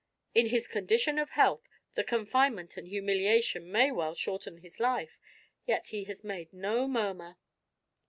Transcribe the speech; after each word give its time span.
In 0.33 0.47
his 0.47 0.67
condition 0.67 1.19
of 1.19 1.29
health, 1.29 1.69
the 1.93 2.03
confinement 2.03 2.75
and 2.75 2.87
humiliation 2.87 3.71
may 3.71 3.91
well 3.91 4.15
shorten 4.15 4.57
his 4.57 4.79
life, 4.79 5.19
yet 5.67 5.89
he 5.89 6.05
has 6.05 6.23
made 6.23 6.51
no 6.51 6.87
murmur." 6.87 7.37